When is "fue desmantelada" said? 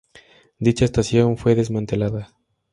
1.37-2.33